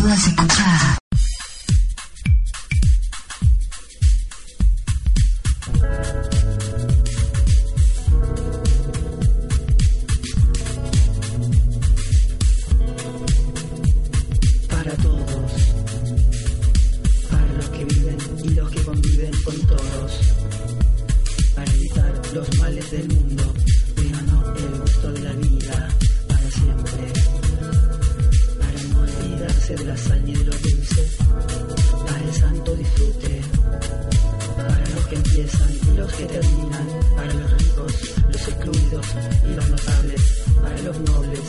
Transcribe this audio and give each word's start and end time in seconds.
Para 0.00 0.16
todos, 14.96 15.52
para 17.30 17.52
los 17.52 17.68
que 17.68 17.84
viven 17.84 18.16
y 18.42 18.48
los 18.54 18.70
que 18.70 18.82
conviven 18.82 19.32
con 19.44 19.54
todos, 19.66 20.12
para 21.54 21.72
evitar 21.74 22.22
los 22.32 22.58
males 22.58 22.90
del 22.90 23.06
mundo, 23.08 23.54
sal 30.60 30.66
y 30.66 30.68
de 30.68 30.70
lo 30.70 30.76
dulce, 30.76 31.08
para 32.06 32.20
el 32.20 32.32
santo 32.32 32.74
disfrute, 32.76 33.40
para 34.56 34.90
los 34.94 35.06
que 35.06 35.16
empiezan 35.16 35.70
y 35.92 35.96
los 35.96 36.12
que 36.12 36.24
terminan, 36.26 36.86
para 37.16 37.34
los 37.34 37.58
ricos, 37.58 37.92
los 38.28 38.48
excluidos 38.48 39.06
y 39.44 39.54
los 39.54 39.68
notables, 39.68 40.42
para 40.62 40.82
los 40.82 40.98
nobles, 41.00 41.40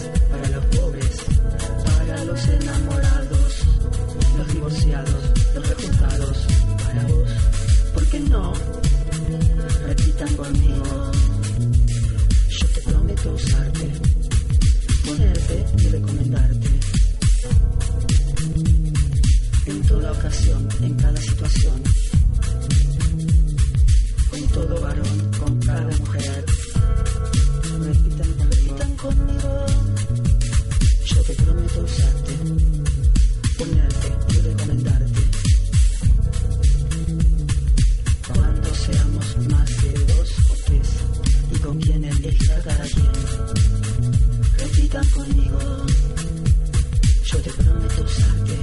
Yo 47.23 47.37
te 47.41 47.49
prometo 47.51 48.03
usarte, 48.03 48.55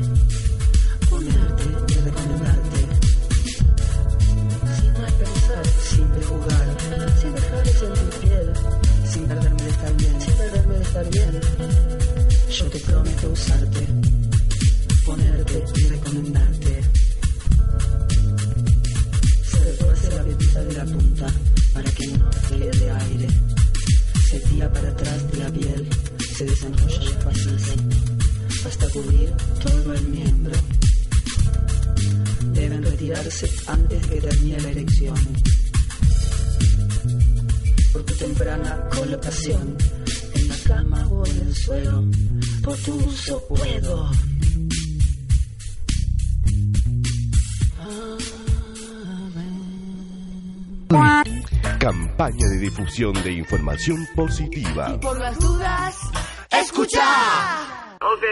ponerte 1.09 1.65
y 1.89 1.95
recomendarte. 2.05 2.81
Sin 4.79 4.93
mal 4.93 5.13
pensar, 5.15 5.67
sin 5.91 6.07
prejugar, 6.09 6.77
sin 7.21 7.35
dejar 7.35 7.65
de 7.65 7.73
sentir 7.73 8.11
piel, 8.21 8.53
sin 9.11 9.25
perderme 9.27 9.63
de 9.63 9.71
estar 9.71 9.97
bien, 9.97 10.21
sin 10.21 10.35
perderme 10.35 10.75
de 10.75 10.83
estar 10.83 11.11
bien. 11.11 11.41
Yo 12.51 12.65
te 12.67 12.79
prometo 12.81 13.31
usarte, 13.31 13.87
ponerte 15.07 15.65
y 15.77 15.83
recomendarte. 15.89 16.83
Se 19.45 19.59
retuerce 19.65 20.11
la 20.15 20.23
pepita 20.25 20.61
de 20.65 20.73
la 20.75 20.85
punta 20.85 21.27
para 21.73 21.91
que 21.93 22.07
no 22.09 22.31
quede 22.49 22.91
aire. 22.91 23.29
Se 24.29 24.41
tira 24.41 24.71
para 24.71 24.89
atrás 24.91 25.33
de 25.33 25.39
la 25.39 25.51
piel, 25.51 25.89
se 26.39 26.45
desenrolla 26.45 26.99
despacito 27.01 28.69
hasta 28.69 28.89
cubrir 28.91 29.33
todo 29.61 29.93
el 29.93 30.03
miembro. 30.07 30.55
Deben 32.53 32.85
retirarse 32.85 33.51
antes 33.67 34.03
de 34.03 34.09
que 34.09 34.21
termine 34.21 34.61
la 34.61 34.71
erección. 34.71 35.17
Por 37.93 38.05
tu 38.05 38.15
temprana 38.15 38.89
colocación 38.95 39.77
en 40.35 40.49
la 40.49 40.57
cama 40.59 41.09
o 41.09 41.27
en 41.27 41.41
el 41.41 41.57
suelo, 41.57 42.05
por 42.63 42.77
tu 42.77 42.95
uso 42.95 43.43
puedo. 43.49 44.09
Campaña 51.81 52.49
de 52.49 52.59
difusión 52.59 53.13
de 53.25 53.33
información 53.33 54.07
positiva. 54.15 55.01
Por 55.01 55.19
las 55.19 55.39
dudas, 55.39 55.97
escucha. 56.51 57.05
Ok. 58.01 58.25